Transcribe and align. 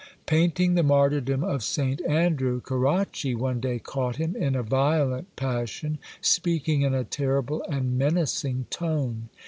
Painting 0.25 0.73
the 0.73 0.81
martyrdom 0.81 1.43
of 1.43 1.63
St. 1.63 2.01
Andrew, 2.09 2.59
Carracci 2.59 3.35
one 3.35 3.59
day 3.59 3.77
caught 3.77 4.15
him 4.15 4.35
in 4.35 4.55
a 4.55 4.63
violent 4.63 5.35
passion, 5.35 5.99
speaking 6.21 6.81
in 6.81 6.95
a 6.95 7.03
terrible 7.03 7.61
and 7.69 7.99
menacing 7.99 8.65
tone. 8.71 9.29